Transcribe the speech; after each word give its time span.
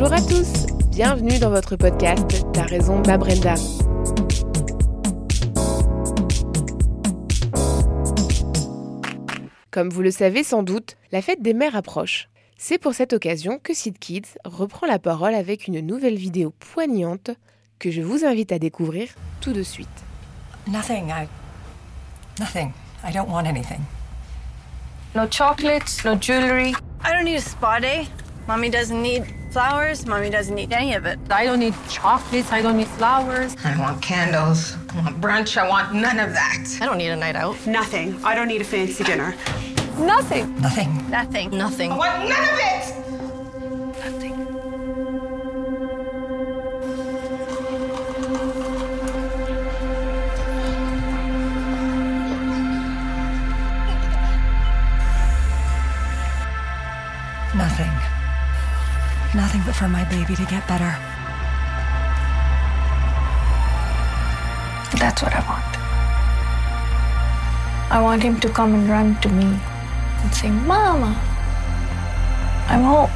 Bonjour 0.00 0.14
à 0.14 0.20
tous, 0.20 0.66
bienvenue 0.92 1.40
dans 1.40 1.50
votre 1.50 1.74
podcast 1.74 2.46
T'as 2.52 2.62
raison 2.62 3.02
ma 3.04 3.18
Brenda. 3.18 3.54
Comme 9.72 9.88
vous 9.88 10.02
le 10.02 10.12
savez 10.12 10.44
sans 10.44 10.62
doute, 10.62 10.96
la 11.10 11.20
fête 11.20 11.42
des 11.42 11.52
mères 11.52 11.74
approche. 11.74 12.28
C'est 12.56 12.78
pour 12.78 12.94
cette 12.94 13.12
occasion 13.12 13.58
que 13.60 13.74
Sid 13.74 13.98
Kids 13.98 14.38
reprend 14.44 14.86
la 14.86 15.00
parole 15.00 15.34
avec 15.34 15.66
une 15.66 15.80
nouvelle 15.80 16.16
vidéo 16.16 16.54
poignante 16.60 17.32
que 17.80 17.90
je 17.90 18.00
vous 18.00 18.24
invite 18.24 18.52
à 18.52 18.60
découvrir 18.60 19.08
tout 19.40 19.52
de 19.52 19.64
suite. 19.64 19.88
Nothing. 20.68 21.08
I. 21.08 21.26
Nothing. 22.38 22.72
I 23.02 23.12
don't 23.12 23.28
want 23.28 23.46
anything. 23.46 23.80
No 25.16 25.26
chocolates, 25.26 26.04
no 26.04 26.14
jewelry. 26.14 26.72
I 27.04 27.12
don't 27.12 27.24
need 27.24 27.38
a 27.38 27.40
spa 27.40 27.80
day. 27.80 28.06
Mommy 28.46 28.70
doesn't 28.70 29.02
need 29.02 29.24
flowers. 29.58 30.06
Mommy 30.06 30.30
doesn't 30.30 30.54
need 30.54 30.72
any 30.72 30.94
of 30.94 31.04
it. 31.04 31.18
I 31.30 31.44
don't 31.44 31.58
need 31.58 31.74
chocolates. 31.90 32.52
I 32.52 32.62
don't 32.62 32.76
need 32.76 32.86
flowers. 32.86 33.56
I 33.64 33.76
want 33.76 34.00
candles. 34.00 34.76
I 34.90 35.00
want 35.00 35.20
brunch. 35.20 35.56
I 35.56 35.68
want 35.68 35.92
none 35.92 36.20
of 36.20 36.32
that. 36.32 36.78
I 36.80 36.86
don't 36.86 36.96
need 36.96 37.08
a 37.08 37.16
night 37.16 37.34
out. 37.34 37.56
Nothing. 37.66 38.24
I 38.24 38.36
don't 38.36 38.46
need 38.46 38.60
a 38.60 38.64
fancy 38.64 39.02
dinner. 39.02 39.34
Nothing. 39.98 40.56
Nothing. 40.60 41.10
Nothing. 41.10 41.50
Nothing. 41.50 41.90
I 41.90 41.96
want 41.96 42.28
none 42.28 42.44
of 42.44 42.60
it. 42.70 42.87
Nothing 59.34 59.62
but 59.66 59.74
for 59.74 59.88
my 59.88 60.04
baby 60.04 60.34
to 60.34 60.44
get 60.46 60.66
better. 60.66 60.96
That's 64.98 65.22
what 65.22 65.34
I 65.34 65.40
want. 65.46 65.78
I 67.90 68.00
want 68.00 68.22
him 68.22 68.40
to 68.40 68.48
come 68.48 68.74
and 68.74 68.88
run 68.88 69.20
to 69.20 69.28
me 69.28 69.44
and 69.44 70.34
say, 70.34 70.50
Mama, 70.50 71.14
I'm 72.68 72.82
home. 72.82 73.10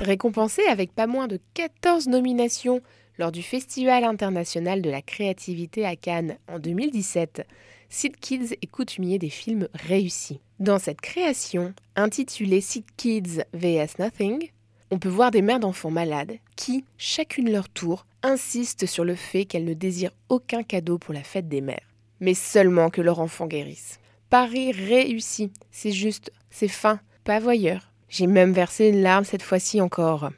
Récompensé 0.00 0.62
avec 0.68 0.92
pas 0.92 1.06
moins 1.06 1.28
de 1.28 1.40
14 1.54 2.08
nominations 2.08 2.80
lors 3.18 3.32
du 3.32 3.42
Festival 3.42 4.04
international 4.04 4.82
de 4.82 4.90
la 4.90 5.02
créativité 5.02 5.86
à 5.86 5.96
Cannes 5.96 6.36
en 6.48 6.58
2017, 6.58 7.46
Sid 7.88 8.16
Kids 8.16 8.54
est 8.60 8.66
coutumier 8.66 9.18
des 9.18 9.30
films 9.30 9.68
réussis. 9.74 10.40
Dans 10.58 10.78
cette 10.78 11.00
création, 11.00 11.74
intitulée 11.94 12.60
Sid 12.60 12.84
Kids 12.96 13.42
vs 13.54 13.98
Nothing, 13.98 14.50
on 14.90 14.98
peut 14.98 15.08
voir 15.08 15.30
des 15.30 15.42
mères 15.42 15.60
d'enfants 15.60 15.90
malades 15.90 16.38
qui, 16.56 16.84
chacune 16.98 17.50
leur 17.50 17.68
tour, 17.68 18.06
insistent 18.22 18.86
sur 18.86 19.04
le 19.04 19.14
fait 19.14 19.44
qu'elles 19.44 19.64
ne 19.64 19.74
désirent 19.74 20.14
aucun 20.28 20.62
cadeau 20.62 20.98
pour 20.98 21.14
la 21.14 21.22
fête 21.22 21.48
des 21.48 21.60
mères, 21.60 21.94
mais 22.20 22.34
seulement 22.34 22.90
que 22.90 23.02
leur 23.02 23.20
enfant 23.20 23.46
guérisse. 23.46 23.98
Paris 24.30 24.72
réussi, 24.72 25.50
c'est 25.70 25.92
juste, 25.92 26.32
c'est 26.50 26.68
fin, 26.68 27.00
pas 27.24 27.38
voyeur. 27.38 27.92
J'ai 28.08 28.26
même 28.26 28.52
versé 28.52 28.88
une 28.88 29.02
larme 29.02 29.24
cette 29.24 29.42
fois-ci 29.42 29.80
encore. 29.80 30.30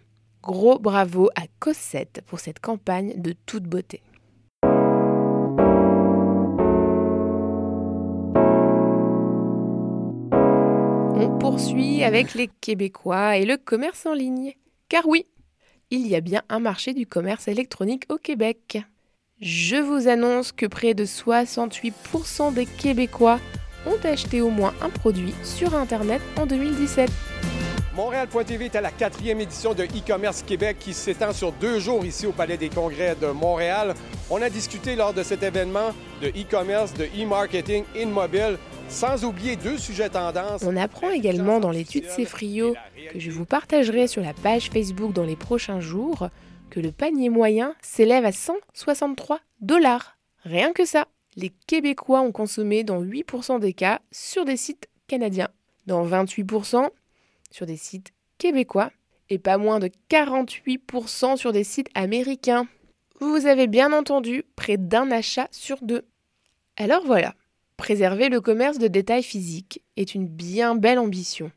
Gros 0.42 0.78
bravo 0.78 1.30
à 1.36 1.42
Cosette 1.58 2.22
pour 2.26 2.40
cette 2.40 2.60
campagne 2.60 3.20
de 3.20 3.34
toute 3.46 3.64
beauté. 3.64 4.02
Poursuit 11.58 12.04
avec 12.04 12.34
les 12.34 12.48
Québécois 12.60 13.36
et 13.36 13.44
le 13.44 13.56
commerce 13.56 14.06
en 14.06 14.14
ligne. 14.14 14.52
Car 14.88 15.08
oui, 15.08 15.26
il 15.90 16.06
y 16.06 16.14
a 16.14 16.20
bien 16.20 16.42
un 16.48 16.60
marché 16.60 16.94
du 16.94 17.04
commerce 17.04 17.48
électronique 17.48 18.04
au 18.10 18.16
Québec. 18.16 18.78
Je 19.40 19.74
vous 19.74 20.06
annonce 20.06 20.52
que 20.52 20.66
près 20.66 20.94
de 20.94 21.04
68% 21.04 22.54
des 22.54 22.64
Québécois 22.64 23.40
ont 23.86 23.98
acheté 24.04 24.40
au 24.40 24.50
moins 24.50 24.72
un 24.80 24.88
produit 24.88 25.34
sur 25.42 25.74
Internet 25.74 26.22
en 26.36 26.46
2017. 26.46 27.10
Montréal.tv 27.98 28.66
est 28.66 28.76
à 28.76 28.80
la 28.80 28.92
quatrième 28.92 29.40
édition 29.40 29.74
de 29.74 29.82
e-commerce 29.82 30.44
Québec 30.44 30.76
qui 30.78 30.94
s'étend 30.94 31.32
sur 31.32 31.50
deux 31.50 31.80
jours 31.80 32.06
ici 32.06 32.28
au 32.28 32.32
Palais 32.32 32.56
des 32.56 32.68
Congrès 32.68 33.16
de 33.16 33.26
Montréal. 33.26 33.94
On 34.30 34.40
a 34.40 34.48
discuté 34.48 34.94
lors 34.94 35.12
de 35.12 35.24
cet 35.24 35.42
événement 35.42 35.90
de 36.22 36.28
e-commerce, 36.28 36.94
de 36.94 37.06
e-marketing, 37.06 37.82
in-mobile, 37.96 38.56
sans 38.88 39.24
oublier 39.24 39.56
deux 39.56 39.78
sujets 39.78 40.10
tendances. 40.10 40.62
On 40.64 40.76
apprend 40.76 41.10
également 41.10 41.58
dans 41.58 41.72
l'étude 41.72 42.08
Cefrio, 42.08 42.76
que 43.12 43.18
je 43.18 43.32
vous 43.32 43.44
partagerai 43.44 44.06
sur 44.06 44.22
la 44.22 44.32
page 44.32 44.70
Facebook 44.70 45.12
dans 45.12 45.24
les 45.24 45.34
prochains 45.34 45.80
jours, 45.80 46.28
que 46.70 46.78
le 46.78 46.92
panier 46.92 47.30
moyen 47.30 47.74
s'élève 47.82 48.24
à 48.24 48.30
163 48.30 49.40
dollars. 49.60 50.16
Rien 50.44 50.72
que 50.72 50.84
ça. 50.84 51.08
Les 51.34 51.50
Québécois 51.66 52.20
ont 52.20 52.30
consommé 52.30 52.84
dans 52.84 53.02
8% 53.02 53.58
des 53.58 53.72
cas 53.72 53.98
sur 54.12 54.44
des 54.44 54.56
sites 54.56 54.88
canadiens, 55.08 55.48
dans 55.88 56.06
28% 56.06 56.90
sur 57.50 57.66
des 57.66 57.76
sites 57.76 58.12
québécois 58.38 58.90
et 59.30 59.38
pas 59.38 59.58
moins 59.58 59.78
de 59.78 59.90
48% 60.10 61.36
sur 61.36 61.52
des 61.52 61.64
sites 61.64 61.90
américains. 61.94 62.66
Vous 63.20 63.46
avez 63.46 63.66
bien 63.66 63.92
entendu, 63.92 64.44
près 64.56 64.76
d'un 64.76 65.10
achat 65.10 65.48
sur 65.50 65.78
deux. 65.82 66.04
Alors 66.76 67.04
voilà, 67.04 67.34
préserver 67.76 68.28
le 68.28 68.40
commerce 68.40 68.78
de 68.78 68.88
détail 68.88 69.22
physique 69.22 69.82
est 69.96 70.14
une 70.14 70.26
bien 70.26 70.74
belle 70.74 70.98
ambition. 70.98 71.50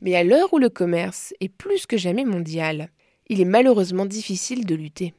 Mais 0.00 0.14
à 0.14 0.24
l'heure 0.24 0.52
où 0.52 0.58
le 0.58 0.68
commerce 0.68 1.34
est 1.40 1.48
plus 1.48 1.86
que 1.86 1.96
jamais 1.96 2.24
mondial, 2.24 2.90
il 3.28 3.40
est 3.40 3.46
malheureusement 3.46 4.06
difficile 4.06 4.64
de 4.64 4.74
lutter. 4.74 5.14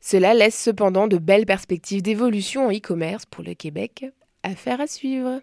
Cela 0.00 0.34
laisse 0.34 0.60
cependant 0.60 1.06
de 1.08 1.18
belles 1.18 1.46
perspectives 1.46 2.02
d'évolution 2.02 2.66
en 2.66 2.70
e-commerce 2.70 3.24
pour 3.26 3.42
le 3.44 3.54
Québec, 3.54 4.06
affaire 4.42 4.80
à 4.80 4.86
suivre. 4.86 5.40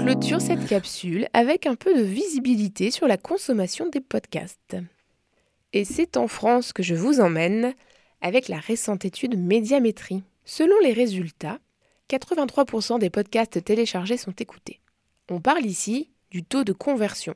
Clôture 0.00 0.40
cette 0.40 0.66
capsule 0.66 1.28
avec 1.34 1.66
un 1.66 1.74
peu 1.74 1.94
de 1.94 2.02
visibilité 2.02 2.90
sur 2.90 3.06
la 3.06 3.18
consommation 3.18 3.86
des 3.90 4.00
podcasts. 4.00 4.76
Et 5.74 5.84
c'est 5.84 6.16
en 6.16 6.26
France 6.26 6.72
que 6.72 6.82
je 6.82 6.94
vous 6.94 7.20
emmène 7.20 7.74
avec 8.22 8.48
la 8.48 8.58
récente 8.58 9.04
étude 9.04 9.38
Médiamétrie. 9.38 10.22
Selon 10.46 10.74
les 10.82 10.94
résultats, 10.94 11.58
83% 12.08 12.98
des 12.98 13.10
podcasts 13.10 13.62
téléchargés 13.62 14.16
sont 14.16 14.32
écoutés. 14.32 14.80
On 15.28 15.40
parle 15.40 15.66
ici 15.66 16.08
du 16.30 16.42
taux 16.44 16.64
de 16.64 16.72
conversion, 16.72 17.34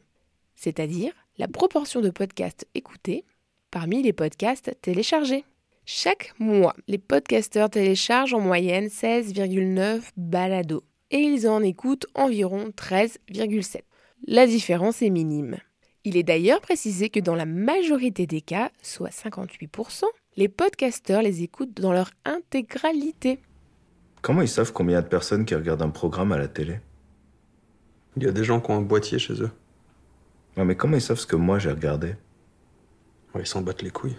c'est-à-dire 0.54 1.12
la 1.36 1.48
proportion 1.48 2.00
de 2.00 2.10
podcasts 2.10 2.66
écoutés 2.74 3.26
parmi 3.70 4.02
les 4.02 4.14
podcasts 4.14 4.74
téléchargés. 4.80 5.44
Chaque 5.84 6.32
mois, 6.38 6.74
les 6.88 6.98
podcasteurs 6.98 7.68
téléchargent 7.68 8.32
en 8.32 8.40
moyenne 8.40 8.86
16,9 8.86 10.00
balados 10.16 10.84
et 11.14 11.20
ils 11.20 11.48
en 11.48 11.62
écoutent 11.62 12.06
environ 12.16 12.70
13,7. 12.76 13.82
La 14.26 14.48
différence 14.48 15.00
est 15.00 15.10
minime. 15.10 15.58
Il 16.02 16.16
est 16.16 16.24
d'ailleurs 16.24 16.60
précisé 16.60 17.08
que 17.08 17.20
dans 17.20 17.36
la 17.36 17.46
majorité 17.46 18.26
des 18.26 18.40
cas, 18.40 18.72
soit 18.82 19.10
58%, 19.10 20.02
les 20.36 20.48
podcasteurs 20.48 21.22
les 21.22 21.44
écoutent 21.44 21.80
dans 21.80 21.92
leur 21.92 22.10
intégralité. 22.24 23.38
Comment 24.22 24.42
ils 24.42 24.48
savent 24.48 24.72
combien 24.72 24.94
il 24.94 24.96
y 24.96 24.98
a 24.98 25.02
de 25.02 25.08
personnes 25.08 25.44
qui 25.44 25.54
regardent 25.54 25.82
un 25.82 25.90
programme 25.90 26.32
à 26.32 26.38
la 26.38 26.48
télé? 26.48 26.80
Il 28.16 28.24
y 28.24 28.26
a 28.26 28.32
des 28.32 28.42
gens 28.42 28.60
qui 28.60 28.72
ont 28.72 28.78
un 28.78 28.82
boîtier 28.82 29.20
chez 29.20 29.40
eux. 29.40 29.50
Ouais, 30.56 30.64
mais 30.64 30.74
comment 30.74 30.96
ils 30.96 31.00
savent 31.00 31.20
ce 31.20 31.28
que 31.28 31.36
moi 31.36 31.60
j'ai 31.60 31.70
regardé? 31.70 32.16
Ils 33.38 33.46
s'en 33.46 33.62
battent 33.62 33.82
les 33.82 33.90
couilles. 33.90 34.16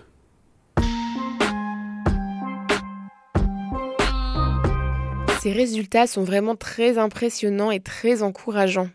Ces 5.46 5.54
résultats 5.54 6.08
sont 6.08 6.24
vraiment 6.24 6.56
très 6.56 6.98
impressionnants 6.98 7.70
et 7.70 7.80
très 7.80 8.24
encourageants. 8.24 8.90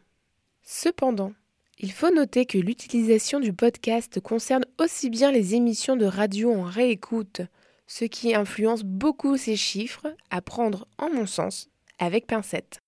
Cependant, 0.64 1.32
il 1.78 1.92
faut 1.92 2.12
noter 2.12 2.44
que 2.44 2.58
l'utilisation 2.58 3.38
du 3.38 3.52
podcast 3.52 4.18
concerne 4.18 4.64
aussi 4.80 5.10
bien 5.10 5.30
les 5.30 5.54
émissions 5.54 5.94
de 5.94 6.06
radio 6.06 6.52
en 6.52 6.64
réécoute, 6.64 7.42
ce 7.86 8.04
qui 8.04 8.34
influence 8.34 8.82
beaucoup 8.82 9.36
ces 9.36 9.54
chiffres, 9.54 10.08
à 10.30 10.42
prendre, 10.42 10.88
en 10.98 11.08
mon 11.08 11.24
sens, 11.24 11.68
avec 12.00 12.26
pincette. 12.26 12.80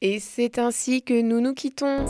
Et 0.00 0.18
c'est 0.18 0.58
ainsi 0.58 1.02
que 1.02 1.20
nous 1.20 1.42
nous 1.42 1.52
quittons. 1.52 2.06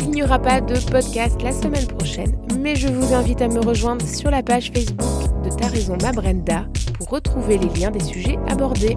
Il 0.00 0.12
n'y 0.12 0.22
aura 0.22 0.38
pas 0.38 0.62
de 0.62 0.80
podcast 0.90 1.42
la 1.42 1.52
semaine 1.52 1.88
prochaine, 1.88 2.40
mais 2.58 2.74
je 2.74 2.88
vous 2.88 3.12
invite 3.12 3.42
à 3.42 3.48
me 3.48 3.60
rejoindre 3.60 4.08
sur 4.08 4.30
la 4.30 4.42
page 4.42 4.72
Facebook 4.74 5.42
de 5.44 5.54
Ta 5.54 5.66
raison 5.66 5.98
Brenda 5.98 6.66
pour 6.94 7.10
retrouver 7.10 7.58
les 7.58 7.68
liens 7.78 7.90
des 7.90 8.02
sujets 8.02 8.38
abordés. 8.48 8.96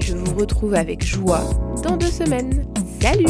Je 0.00 0.14
vous 0.14 0.34
retrouve 0.34 0.74
avec 0.74 1.04
joie 1.04 1.42
dans 1.82 1.96
deux 1.96 2.10
semaines. 2.10 2.64
Salut 3.00 3.26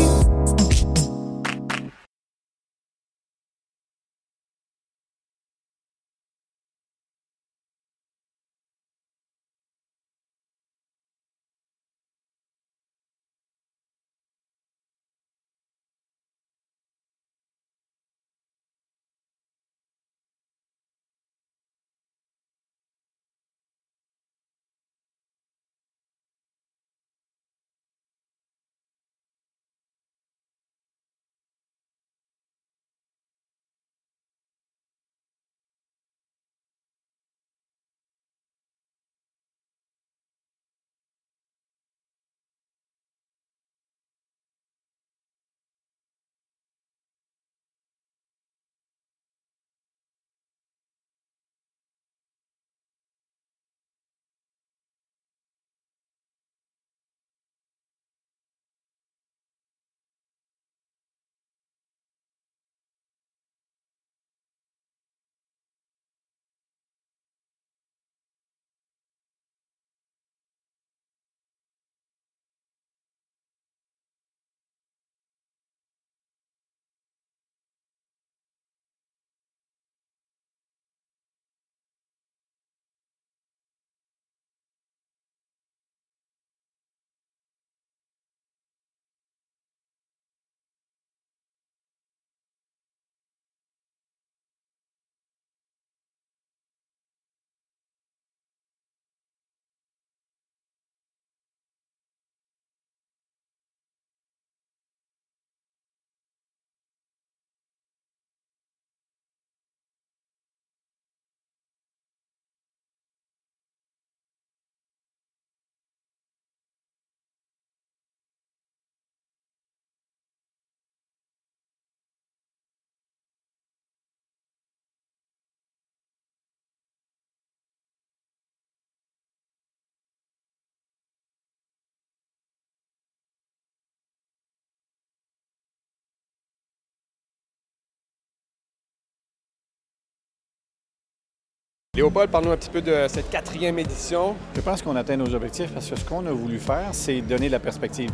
Léopold, 141.94 142.28
parle-nous 142.28 142.50
un 142.50 142.56
petit 142.56 142.70
peu 142.70 142.82
de 142.82 143.06
cette 143.06 143.30
quatrième 143.30 143.78
édition. 143.78 144.34
Je 144.56 144.60
pense 144.60 144.82
qu'on 144.82 144.96
atteint 144.96 145.16
nos 145.16 145.32
objectifs 145.32 145.70
parce 145.70 145.88
que 145.88 145.94
ce 145.94 146.04
qu'on 146.04 146.26
a 146.26 146.32
voulu 146.32 146.58
faire, 146.58 146.88
c'est 146.90 147.20
donner 147.20 147.46
de 147.46 147.52
la 147.52 147.60
perspective. 147.60 148.10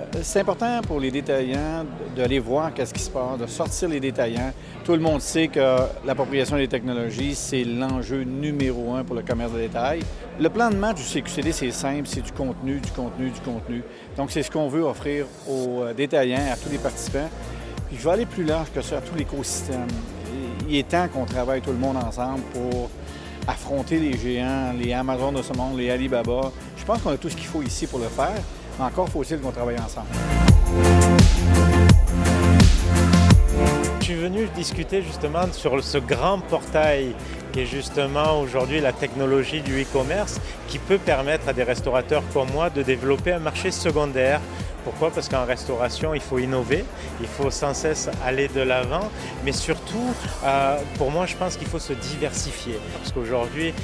Euh, 0.00 0.20
c'est 0.22 0.40
important 0.40 0.80
pour 0.80 0.98
les 0.98 1.10
détaillants 1.10 1.84
d'aller 2.16 2.38
voir 2.38 2.72
qu'est-ce 2.72 2.94
qui 2.94 3.02
se 3.02 3.10
passe, 3.10 3.38
de 3.38 3.46
sortir 3.46 3.90
les 3.90 4.00
détaillants. 4.00 4.50
Tout 4.82 4.92
le 4.92 5.00
monde 5.00 5.20
sait 5.20 5.48
que 5.48 5.60
l'appropriation 6.06 6.56
des 6.56 6.68
technologies, 6.68 7.34
c'est 7.34 7.64
l'enjeu 7.64 8.22
numéro 8.22 8.94
un 8.94 9.04
pour 9.04 9.14
le 9.14 9.20
commerce 9.20 9.52
de 9.52 9.58
détail. 9.58 10.00
Le 10.40 10.48
plan 10.48 10.70
de 10.70 10.76
match 10.76 10.96
du 10.96 11.02
CQCD, 11.02 11.52
c'est 11.52 11.70
simple, 11.70 12.06
c'est 12.06 12.22
du 12.22 12.32
contenu, 12.32 12.80
du 12.80 12.90
contenu, 12.92 13.28
du 13.28 13.40
contenu. 13.40 13.82
Donc, 14.16 14.30
c'est 14.30 14.42
ce 14.42 14.50
qu'on 14.50 14.68
veut 14.68 14.84
offrir 14.84 15.26
aux 15.46 15.82
euh, 15.82 15.92
détaillants, 15.92 16.50
à 16.50 16.56
tous 16.56 16.70
les 16.70 16.78
participants. 16.78 17.28
Puis, 17.88 17.98
je 17.98 18.04
vais 18.04 18.10
aller 18.10 18.26
plus 18.26 18.44
large 18.44 18.68
que 18.74 18.80
ça, 18.80 18.96
à 18.96 19.00
tout 19.02 19.14
l'écosystème. 19.14 19.86
Il 20.66 20.76
est 20.76 20.88
temps 20.88 21.08
qu'on 21.08 21.24
travaille 21.26 21.60
tout 21.60 21.72
le 21.72 21.78
monde 21.78 21.96
ensemble 21.96 22.40
pour 22.52 22.90
affronter 23.48 23.98
les 23.98 24.16
géants, 24.16 24.74
les 24.78 24.92
Amazon 24.92 25.32
de 25.32 25.42
ce 25.42 25.54
monde, 25.54 25.78
les 25.78 25.90
Alibaba. 25.90 26.52
Je 26.76 26.84
pense 26.84 27.00
qu'on 27.00 27.10
a 27.10 27.16
tout 27.16 27.30
ce 27.30 27.34
qu'il 27.34 27.46
faut 27.46 27.62
ici 27.62 27.86
pour 27.86 27.98
le 27.98 28.08
faire. 28.08 28.40
Encore 28.78 29.08
faut-il 29.08 29.40
qu'on 29.40 29.50
travaille 29.50 29.78
ensemble. 29.78 30.06
Je 33.98 34.04
suis 34.04 34.14
venu 34.14 34.46
discuter 34.54 35.02
justement 35.02 35.50
sur 35.52 35.82
ce 35.82 35.98
grand 35.98 36.38
portail 36.40 37.14
qui 37.52 37.60
est 37.60 37.66
justement 37.66 38.40
aujourd'hui 38.40 38.80
la 38.80 38.92
technologie 38.92 39.62
du 39.62 39.82
e-commerce 39.82 40.40
qui 40.68 40.78
peut 40.78 40.98
permettre 40.98 41.48
à 41.48 41.52
des 41.52 41.62
restaurateurs 41.62 42.22
comme 42.32 42.50
moi 42.52 42.70
de 42.70 42.82
développer 42.82 43.32
un 43.32 43.38
marché 43.38 43.70
secondaire. 43.70 44.40
Pourquoi? 44.88 45.10
Parce 45.10 45.28
qu'en 45.28 45.44
restauration, 45.44 46.14
il 46.14 46.20
faut 46.22 46.38
innover, 46.38 46.82
il 47.20 47.26
faut 47.26 47.50
sans 47.50 47.74
cesse 47.74 48.08
aller 48.24 48.48
de 48.48 48.62
l'avant, 48.62 49.10
mais 49.44 49.52
surtout, 49.52 50.14
euh, 50.44 50.78
pour 50.96 51.10
moi, 51.10 51.26
je 51.26 51.36
pense 51.36 51.58
qu'il 51.58 51.66
faut 51.66 51.78
se 51.78 51.92
diversifier. 51.92 52.80
Parce 52.96 53.12
qu'aujourd'hui, 53.12 53.74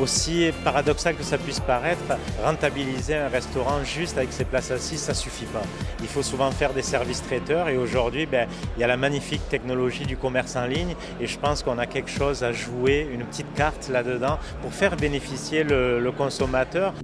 aussi 0.00 0.50
paradoxal 0.64 1.14
que 1.14 1.24
ça 1.24 1.36
puisse 1.36 1.60
paraître, 1.60 2.00
rentabiliser 2.42 3.16
un 3.16 3.28
restaurant 3.28 3.84
juste 3.84 4.16
avec 4.16 4.32
ses 4.32 4.46
places 4.46 4.70
assises, 4.70 5.00
ça 5.00 5.12
suffit 5.12 5.44
pas. 5.44 5.62
Il 6.00 6.08
faut 6.08 6.22
souvent 6.22 6.50
faire 6.50 6.72
des 6.72 6.80
services 6.80 7.22
traiteurs 7.22 7.68
et 7.68 7.76
aujourd'hui, 7.76 8.24
ben, 8.24 8.48
il 8.78 8.80
y 8.80 8.84
a 8.84 8.86
la 8.86 8.96
magnifique 8.96 9.46
technologie 9.50 10.06
du 10.06 10.16
commerce 10.16 10.56
en 10.56 10.64
ligne 10.64 10.94
et 11.20 11.26
je 11.26 11.38
pense 11.38 11.62
qu'on 11.62 11.76
a 11.76 11.84
quelque 11.84 12.10
chose 12.10 12.42
à 12.42 12.52
jouer, 12.52 13.06
une 13.12 13.26
petite 13.26 13.52
carte 13.54 13.90
là-dedans 13.90 14.38
pour 14.62 14.72
faire 14.72 14.96
bénéficier 14.96 15.64
le 15.64 16.10
consommateur. 16.12 16.94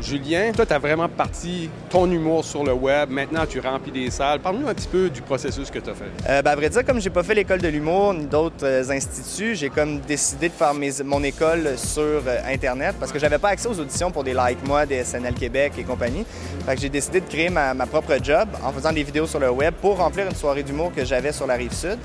Julien, 0.00 0.52
toi, 0.52 0.64
tu 0.64 0.72
as 0.72 0.78
vraiment 0.78 1.08
parti 1.08 1.68
ton 1.90 2.10
humour 2.10 2.44
sur 2.44 2.62
le 2.62 2.72
web. 2.72 3.10
Maintenant, 3.10 3.44
tu 3.46 3.58
remplis 3.58 3.90
des 3.90 4.10
salles. 4.10 4.38
Parle-nous 4.38 4.68
un 4.68 4.74
petit 4.74 4.86
peu 4.86 5.10
du 5.10 5.22
processus 5.22 5.70
que 5.70 5.80
tu 5.80 5.90
as 5.90 5.94
fait. 5.94 6.04
Euh, 6.28 6.40
ben, 6.40 6.52
à 6.52 6.56
vrai 6.56 6.68
dire, 6.68 6.84
comme 6.84 7.00
j'ai 7.00 7.10
pas 7.10 7.24
fait 7.24 7.34
l'école 7.34 7.60
de 7.60 7.68
l'humour 7.68 8.14
ni 8.14 8.26
d'autres 8.26 8.64
euh, 8.64 8.90
instituts, 8.90 9.56
j'ai 9.56 9.70
comme 9.70 9.98
décidé 10.00 10.48
de 10.48 10.54
faire 10.54 10.72
mon 11.04 11.22
école 11.22 11.76
sur 11.76 12.02
euh, 12.02 12.38
Internet 12.46 12.94
parce 13.00 13.10
que 13.10 13.18
j'avais 13.18 13.38
pas 13.38 13.48
accès 13.48 13.68
aux 13.68 13.78
auditions 13.80 14.10
pour 14.10 14.22
des 14.22 14.34
Like 14.34 14.64
Moi, 14.66 14.86
des 14.86 15.02
SNL 15.02 15.34
Québec 15.34 15.72
et 15.78 15.82
compagnie. 15.82 16.24
Fait 16.64 16.76
que 16.76 16.80
j'ai 16.80 16.88
décidé 16.88 17.20
de 17.20 17.26
créer 17.26 17.50
ma, 17.50 17.74
ma 17.74 17.86
propre 17.86 18.16
job 18.22 18.48
en 18.62 18.72
faisant 18.72 18.92
des 18.92 19.02
vidéos 19.02 19.26
sur 19.26 19.40
le 19.40 19.50
web 19.50 19.74
pour 19.80 19.98
remplir 19.98 20.26
une 20.28 20.36
soirée 20.36 20.62
d'humour 20.62 20.92
que 20.94 21.04
j'avais 21.04 21.32
sur 21.32 21.46
la 21.46 21.54
rive 21.54 21.72
sud. 21.72 21.98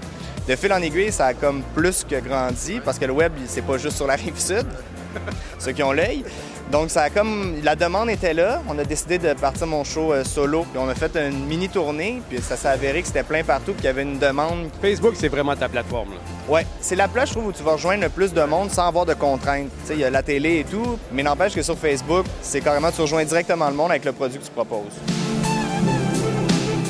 De 0.48 0.56
fil 0.56 0.74
en 0.74 0.82
aiguille, 0.82 1.12
ça 1.12 1.28
a 1.28 1.34
comme 1.34 1.62
plus 1.76 2.04
que 2.04 2.20
grandi 2.20 2.82
parce 2.84 2.98
que 2.98 3.06
le 3.06 3.14
web, 3.14 3.32
c'est 3.46 3.62
pas 3.62 3.78
juste 3.78 3.98
sur 3.98 4.08
la 4.08 4.16
rive 4.16 4.38
sud, 4.38 4.66
ceux 5.60 5.72
qui 5.72 5.84
ont 5.84 5.94
l'œil. 5.94 6.26
Donc, 6.72 6.90
ça 6.90 7.04
a 7.04 7.10
comme. 7.10 7.56
La 7.64 7.76
demande 7.76 8.10
était 8.10 8.34
là. 8.34 8.62
On 8.68 8.78
a 8.80 8.84
décidé 8.84 9.18
de 9.18 9.34
partir 9.34 9.68
mon 9.68 9.84
show 9.84 10.14
euh, 10.14 10.24
solo. 10.24 10.66
Puis 10.72 10.82
on 10.84 10.90
a 10.90 10.96
fait 10.96 11.16
une 11.16 11.46
mini 11.46 11.70
tournée. 11.70 12.22
Puis 12.30 12.42
ça 12.42 12.58
s'est 12.58 12.68
avéré 12.68 13.02
que 13.02 13.08
c'était 13.08 13.24
plein 13.24 13.44
partout. 13.44 13.74
Puis 13.74 13.76
qu'il 13.82 13.86
y 13.86 13.90
avait 13.90 14.04
une 14.04 14.20
demande. 14.20 14.70
Facebook, 14.82 15.14
c'est 15.16 15.28
vraiment 15.28 15.56
ta 15.56 15.70
plateforme. 15.70 16.10
Là. 16.12 16.18
Ouais, 16.48 16.66
c'est 16.80 16.96
la 16.96 17.08
place, 17.08 17.30
je 17.30 17.34
trouve, 17.36 17.48
où 17.48 17.52
tu 17.52 17.64
vas 17.64 17.74
rejoindre 17.74 18.04
le 18.04 18.10
plus 18.10 18.34
de 18.34 18.44
monde 18.44 18.72
sans 18.72 18.88
avoir 18.88 19.06
de 19.06 19.14
contraintes. 19.14 19.70
Tu 19.82 19.88
sais, 19.88 19.94
il 19.94 20.00
y 20.00 20.06
a 20.06 20.10
la 20.10 20.24
télé 20.24 20.60
et 20.60 20.64
tout. 20.64 20.98
Mais 21.12 21.24
n'empêche 21.24 21.54
que 21.54 21.62
sur 21.62 21.78
Facebook, 21.78 22.26
c'est 22.42 22.62
carrément 22.62 22.92
tu 22.92 23.02
rejoins 23.02 23.24
directement 23.24 23.70
le 23.70 23.76
monde 23.76 23.92
avec 23.92 24.06
le 24.06 24.12
produit 24.12 24.40
que 24.40 24.46
tu 24.46 24.52
proposes. 24.52 25.00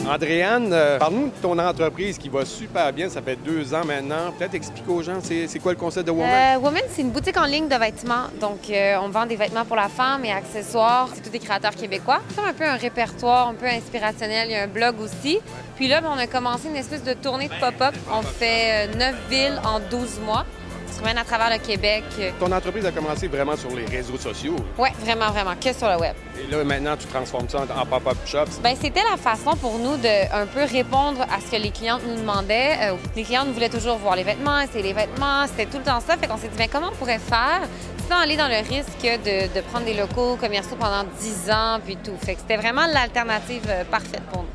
Andréane, 0.08 0.72
euh, 0.74 1.00
parle-nous 1.00 1.28
de 1.28 1.42
ton 1.42 1.58
entreprise 1.58 2.18
qui 2.18 2.28
va 2.28 2.44
super 2.44 2.92
bien. 2.92 3.10
Ça 3.10 3.22
fait 3.22 3.38
deux 3.38 3.74
ans 3.74 3.86
maintenant. 3.86 4.34
Peut-être 4.38 4.54
explique 4.54 4.88
aux 4.90 5.02
gens, 5.02 5.20
c'est, 5.22 5.60
quoi 5.60 5.72
le 5.72 5.78
concept 5.78 6.08
de 6.08 6.12
Woman? 6.12 6.30
Euh, 6.30 6.60
Woman, 6.60 6.82
c'est 6.90 7.02
une 7.02 7.12
boutique 7.12 7.38
en 7.38 7.46
ligne 7.46 7.70
de 7.70 7.76
vêtements. 7.76 8.26
Donc, 8.40 8.70
euh, 8.70 8.98
on 9.02 9.10
vend 9.10 9.26
des 9.26 9.38
vêtements 9.38 9.64
pour 9.64 9.78
la 9.78 9.88
femme 9.88 10.26
et 10.26 10.32
accessoires. 10.32 11.10
C'est 11.14 11.22
tous 11.22 11.30
des 11.30 11.40
créateurs 11.40 11.76
québécois. 11.76 12.20
C'est 12.36 12.42
un 12.42 12.54
peu 12.54 12.66
un 12.66 12.76
répertoire, 12.76 13.48
un 13.48 13.54
peu 13.54 13.66
inspirationnel. 13.66 14.50
Il 14.50 14.54
y 14.54 14.56
a 14.56 14.64
un 14.64 14.68
blog 14.68 15.00
aussi. 15.00 15.40
Puis 15.78 15.88
là, 15.88 16.02
ben, 16.02 16.10
on 16.14 16.20
a 16.20 16.28
commencé 16.28 16.68
une 16.68 16.76
espèce 16.76 17.04
de 17.04 17.14
tournée 17.14 17.48
de 17.48 17.60
pop-up. 17.60 17.96
On 18.12 18.24
fait 18.24 18.88
neuf 18.96 19.16
villes 19.30 19.60
en 19.64 19.80
12 19.80 20.20
mois. 20.26 20.46
Se 20.94 21.00
promène 21.00 21.18
à 21.18 21.24
travers 21.24 21.50
le 21.50 21.58
Québec. 21.58 22.04
Ton 22.40 22.52
entreprise 22.52 22.86
a 22.86 22.92
commencé 22.92 23.28
vraiment 23.28 23.58
sur 23.58 23.76
les 23.76 23.86
réseaux 23.86 24.18
sociaux. 24.18 24.56
Oui, 24.78 24.90
vraiment, 25.00 25.32
vraiment, 25.32 25.56
que 25.60 25.74
sur 25.74 25.90
le 25.90 25.98
web. 25.98 26.14
Et 26.40 26.52
là, 26.52 26.64
maintenant, 26.64 26.96
tu 26.96 27.08
transformes 27.08 27.50
ça 27.50 27.62
en, 27.62 27.82
en 27.82 27.86
pop-up 27.86 28.18
shop. 28.26 28.46
Ben, 28.62 28.76
c'était 28.80 29.02
la 29.10 29.18
façon 29.18 29.56
pour 29.56 29.80
nous 29.80 29.98
de 29.98 30.34
un 30.34 30.46
peu 30.46 30.64
répondre 30.64 31.22
à 31.22 31.42
ce 31.42 31.50
que 31.56 31.62
les 31.62 31.72
clientes 31.72 32.02
nous 32.08 32.16
demandaient. 32.16 32.78
Euh, 32.82 32.96
les 33.16 33.24
clientes 33.24 33.48
voulaient 33.48 33.70
toujours 33.70 33.98
voir 33.98 34.16
les 34.16 34.24
vêtements, 34.24 34.60
essayer 34.60 34.84
les 34.84 34.94
vêtements. 34.94 35.48
C'était 35.48 35.66
tout 35.66 35.80
le 35.80 35.84
temps 35.84 36.00
ça. 36.00 36.16
Fait 36.16 36.28
qu'on 36.28 36.38
s'est 36.38 36.50
dit, 36.50 36.58
ben, 36.58 36.70
comment 36.72 36.90
on 36.92 36.96
pourrait 36.96 37.18
faire 37.20 37.62
sans 38.08 38.20
aller 38.20 38.38
dans 38.38 38.48
le 38.48 38.58
risque 38.58 39.02
de, 39.02 39.52
de 39.54 39.62
prendre 39.62 39.86
des 39.86 39.96
locaux 39.96 40.36
commerciaux 40.36 40.78
pendant 40.80 41.06
10 41.20 41.50
ans, 41.52 41.80
puis 41.84 41.98
tout. 42.04 42.16
Fait 42.22 42.36
que 42.36 42.42
c'était 42.42 42.58
vraiment 42.58 42.86
l'alternative 42.86 43.64
euh, 43.68 43.84
parfaite 43.90 44.22
pour 44.32 44.44
nous. 44.44 44.50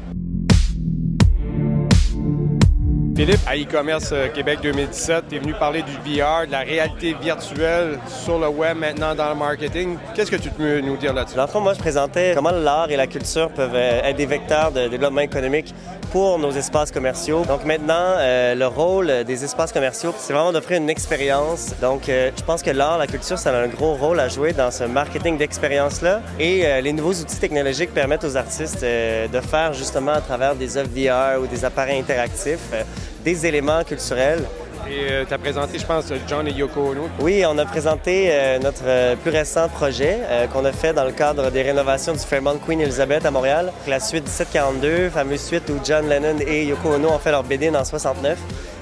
Philippe, 3.19 3.41
à 3.49 3.57
e-commerce 3.57 4.11
euh, 4.13 4.29
Québec 4.29 4.61
2017, 4.63 5.25
tu 5.29 5.35
es 5.35 5.39
venu 5.41 5.53
parler 5.53 5.83
du 5.83 5.91
VR, 5.91 6.47
de 6.47 6.53
la 6.53 6.61
réalité 6.61 7.17
virtuelle 7.21 7.99
sur 8.07 8.39
le 8.39 8.47
web 8.47 8.77
maintenant 8.77 9.13
dans 9.17 9.31
le 9.31 9.35
marketing. 9.35 9.97
Qu'est-ce 10.15 10.31
que 10.31 10.37
tu 10.37 10.51
peux 10.51 10.79
nous 10.79 10.97
dire 10.97 11.13
là-dessus? 11.13 11.35
Dans 11.35 11.47
le 11.47 11.49
fond, 11.49 11.61
moi, 11.61 11.75
je 11.75 11.81
présentais 11.81 12.35
comment 12.37 12.53
l'art 12.53 12.93
et 12.93 12.97
la 12.97 13.09
culture 13.09 13.51
peuvent 13.51 13.75
euh, 13.75 14.03
être 14.05 14.17
des 14.17 14.27
vecteurs 14.27 14.71
de 14.71 14.87
développement 14.87 15.23
économique 15.23 15.75
pour 16.11 16.39
nos 16.39 16.51
espaces 16.51 16.91
commerciaux. 16.91 17.45
Donc 17.47 17.65
maintenant, 17.65 18.15
euh, 18.19 18.55
le 18.55 18.67
rôle 18.67 19.25
des 19.25 19.45
espaces 19.45 19.73
commerciaux, 19.73 20.15
c'est 20.17 20.33
vraiment 20.33 20.53
d'offrir 20.53 20.81
une 20.81 20.91
expérience. 20.91 21.75
Donc 21.81 22.09
euh, 22.09 22.31
je 22.37 22.43
pense 22.43 22.63
que 22.63 22.71
l'art, 22.71 22.99
la 22.99 23.07
culture, 23.07 23.39
ça 23.39 23.51
a 23.51 23.63
un 23.63 23.69
gros 23.69 23.95
rôle 23.95 24.21
à 24.21 24.29
jouer 24.29 24.53
dans 24.53 24.71
ce 24.71 24.85
marketing 24.85 25.37
d'expérience-là. 25.37 26.21
Et 26.39 26.67
euh, 26.67 26.81
les 26.81 26.93
nouveaux 26.93 27.13
outils 27.13 27.39
technologiques 27.39 27.93
permettent 27.93 28.25
aux 28.25 28.37
artistes 28.37 28.83
euh, 28.83 29.29
de 29.29 29.41
faire 29.41 29.73
justement 29.73 30.13
à 30.13 30.21
travers 30.21 30.55
des 30.55 30.77
œuvres 30.77 30.91
VR 30.95 31.43
ou 31.43 31.47
des 31.47 31.65
appareils 31.65 32.01
interactifs 32.01 32.59
euh, 32.73 32.83
des 33.25 33.47
éléments 33.47 33.83
culturels 33.85 34.45
Et 34.91 35.25
tu 35.27 35.35
as 35.35 35.39
présenté, 35.39 35.79
je 35.79 35.85
pense, 35.85 36.07
John 36.27 36.47
et 36.49 36.53
Yoko 36.53 36.81
Ono. 36.93 37.09
oui, 37.21 37.45
on 37.47 37.59
a 37.59 37.65
présenté 37.67 38.29
euh, 38.31 38.59
notre 38.59 38.85
euh, 38.87 39.17
plus 39.17 39.31
récent 39.31 39.69
projet 39.69 40.19
euh, 40.29 40.47
qu'on 40.47 40.65
a 40.65 40.73
fait 40.73 40.93
dans 40.95 41.05
le 41.05 41.13
cadre 41.13 41.51
des 41.51 41.63
rénovations 41.63 42.13
du 42.15 42.21
Fairmont 42.21 42.59
Queen 42.65 42.81
Elizabeth 42.81 43.27
à 43.27 43.31
Montréal. 43.31 43.71
La 43.87 44.01
suite 44.01 44.25
1742, 44.25 45.11
fameuse 45.11 45.41
suite 45.43 45.69
où 45.69 45.79
John 45.85 46.09
Lennon 46.09 46.37
et 46.47 46.65
Yoko 46.65 46.95
Ono 46.95 47.11
ont 47.11 47.19
fait 47.19 47.31
leur 47.33 47.43
BD 47.45 47.69
en 47.71 47.85
69. 47.85 48.39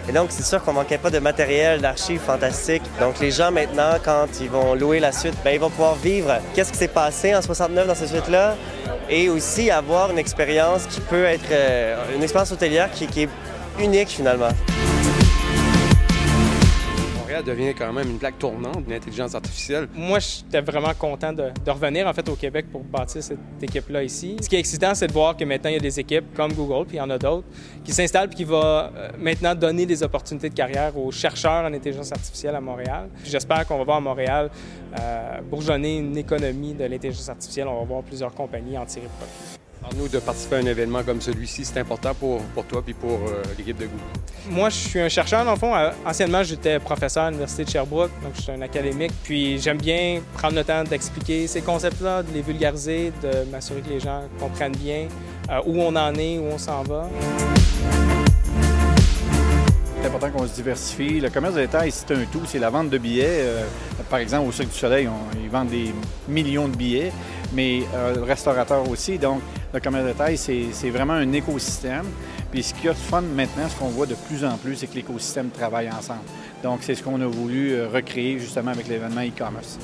Et 0.09 0.12
donc, 0.12 0.28
c'est 0.30 0.45
sûr 0.45 0.62
qu'on 0.62 0.73
manquait 0.75 0.99
pas 0.99 1.11
de 1.11 1.18
matériel, 1.18 1.80
d'archives 1.80 2.21
fantastiques. 2.21 2.85
Donc, 3.00 3.18
les 3.18 3.33
gens 3.33 3.50
maintenant, 3.50 3.95
quand 4.04 4.26
ils 4.40 4.49
vont 4.49 4.75
louer 4.76 5.00
la 5.00 5.11
suite, 5.11 5.35
ben, 5.45 5.50
ils 5.50 5.59
vont 5.59 5.71
pouvoir 5.71 5.97
vivre 5.97 6.33
qu'est-ce 6.54 6.71
qui 6.71 6.78
s'est 6.78 6.87
passé 6.87 7.35
en 7.35 7.42
69 7.42 7.88
dans 7.88 7.95
cette 7.97 8.11
suite-là 8.11 8.54
et 9.11 9.28
aussi 9.28 9.68
avoir 9.68 10.12
une 10.12 10.18
expérience 10.18 10.87
qui 10.87 11.00
peut 11.00 11.25
être 11.25 11.50
euh, 11.50 11.97
une 12.14 12.23
expérience 12.23 12.52
hôtelière 12.52 12.88
qui- 12.92 13.09
qui 13.09 13.23
est 13.25 13.28
unique 13.78 14.09
finalement. 14.09 14.49
Montréal 17.18 17.42
devient 17.45 17.75
quand 17.75 17.92
même 17.92 18.09
une 18.09 18.18
plaque 18.18 18.38
tournante 18.38 18.85
d'intelligence 18.87 19.35
artificielle. 19.35 19.88
Moi, 19.95 20.21
j'étais 20.21 20.61
vraiment 20.61 20.95
content 20.95 21.33
de, 21.33 21.50
de 21.64 21.71
revenir 21.71 22.06
en 22.06 22.12
fait 22.12 22.28
au 22.28 22.37
Québec 22.37 22.66
pour 22.71 22.85
bâtir 22.85 23.23
cette 23.23 23.38
équipe-là 23.61 24.04
ici. 24.04 24.37
Ce 24.40 24.49
qui 24.49 24.54
est 24.54 24.61
excitant, 24.61 24.95
c'est 24.95 25.09
de 25.09 25.12
voir 25.12 25.37
que 25.37 25.45
maintenant 25.45 25.71
il 25.71 25.75
y 25.75 25.76
a 25.76 25.80
des 25.80 25.99
équipes 25.99 26.33
comme 26.35 26.52
Google, 26.52 26.87
puis 26.87 26.97
il 26.97 27.00
y 27.00 27.02
en 27.02 27.11
a 27.11 27.18
d'autres, 27.18 27.47
qui 27.85 27.92
s'installent 27.92 28.28
puis 28.28 28.37
qui 28.37 28.45
vont 28.45 28.62
euh, 28.62 29.11
maintenant 29.18 29.54
donner 29.54 29.87
des 29.87 30.02
opportunités 30.04 30.49
de 30.49 30.54
carrière 30.54 30.97
aux 30.97 31.11
chercheurs 31.11 31.64
en 31.64 31.73
intelligence 31.73 32.12
artificielle 32.12 32.54
à 32.54 32.61
Montréal. 32.61 33.09
J'espère 33.25 33.66
qu'on 33.66 33.78
va 33.78 33.85
voir 33.85 33.97
à 33.97 34.00
Montréal 34.00 34.50
euh, 34.99 35.40
bourgeonner 35.42 35.99
une 35.99 36.16
économie 36.16 36.75
de 36.75 36.85
l'intelligence 36.85 37.28
artificielle. 37.28 37.66
On 37.66 37.80
va 37.80 37.85
voir 37.85 38.02
plusieurs 38.02 38.33
compagnies 38.33 38.78
en 38.78 38.87
tirer 38.87 39.09
profit. 39.18 39.65
Parle-nous 39.83 40.09
de 40.09 40.18
participer 40.18 40.56
à 40.56 40.59
un 40.61 40.66
événement 40.66 41.02
comme 41.04 41.21
celui-ci. 41.21 41.64
C'est 41.64 41.78
important 41.78 42.12
pour, 42.14 42.40
pour 42.54 42.64
toi 42.64 42.83
et 42.88 42.92
pour 42.95 43.11
euh, 43.12 43.42
l'équipe 43.56 43.76
de 43.76 43.85
Google. 43.85 44.02
Moi, 44.50 44.68
je 44.71 44.75
suis 44.76 45.00
un 45.00 45.09
chercheur, 45.09 45.45
dans 45.45 45.52
le 45.52 45.59
fond. 45.59 45.75
Euh, 45.76 45.90
Anciennement, 46.04 46.42
j'étais 46.42 46.78
professeur 46.80 47.25
à 47.25 47.30
l'Université 47.30 47.64
de 47.64 47.71
Sherbrooke, 47.71 48.11
donc 48.23 48.33
je 48.37 48.42
suis 48.42 48.52
un 48.52 48.62
académique. 48.62 49.12
Puis 49.23 49.59
j'aime 49.61 49.78
bien 49.78 50.21
prendre 50.35 50.54
le 50.56 50.64
temps 50.64 50.83
d'expliquer 50.83 51.47
ces 51.47 51.61
concepts-là, 51.61 52.23
de 52.23 52.33
les 52.33 52.42
vulgariser, 52.42 53.12
de 53.23 53.50
m'assurer 53.50 53.80
que 53.80 53.90
les 53.90 54.00
gens 54.00 54.23
comprennent 54.40 54.76
bien 54.76 55.06
euh, 55.50 55.61
où 55.66 55.80
on 55.80 55.95
en 55.95 56.14
est, 56.14 56.38
où 56.38 56.45
on 56.52 56.59
s'en 56.59 56.83
va. 56.83 57.09
C'est 60.00 60.06
important 60.09 60.30
qu'on 60.30 60.47
se 60.47 60.54
diversifie. 60.54 61.21
Le 61.21 61.30
commerce 61.30 61.54
de 61.54 61.61
détail, 61.61 61.90
c'est 61.92 62.11
un 62.12 62.25
tout. 62.33 62.42
C'est 62.47 62.59
la 62.61 62.71
vente 62.71 62.90
de 62.90 62.99
billets. 62.99 63.25
Euh, 63.28 63.64
par 64.09 64.18
exemple, 64.21 64.49
au 64.49 64.52
Cirque 64.52 64.71
du 64.71 64.78
Soleil, 64.78 65.09
on- 65.09 65.37
ils 65.42 65.50
vendent 65.50 65.68
des 65.71 65.92
millions 66.28 66.68
de 66.68 66.76
billets, 66.76 67.12
mais 67.52 67.83
euh, 67.95 68.14
le 68.14 68.23
restaurateur 68.23 68.88
aussi. 68.88 69.18
Donc, 69.18 69.40
le 69.73 69.80
commerce 69.80 70.04
de 70.04 70.11
détail, 70.11 70.37
c'est 70.38 70.90
vraiment 70.90 71.14
un 71.14 71.32
écosystème. 71.32 72.06
Puis 72.50 72.62
ce 72.62 72.75
qui 72.75 72.87
de 72.87 72.92
fun 72.92 73.23
maintenant, 73.23 73.68
ce 73.68 73.76
qu'on 73.76 73.88
voit 73.88 74.06
de 74.06 74.14
plus 74.14 74.44
en 74.44 74.56
plus, 74.56 74.76
c'est 74.76 74.87
que 74.87 74.94
l'écosystème 74.94 75.50
travaille 75.50 75.90
ensemble. 75.90 76.20
Donc, 76.62 76.80
c'est 76.82 76.94
ce 76.94 77.02
qu'on 77.02 77.20
a 77.20 77.26
voulu 77.26 77.73
euh, 77.73 77.88
recréer 77.88 78.38
justement 78.38 78.70
avec 78.70 78.88
l'événement 78.88 79.23
e-commerce. 79.23 79.78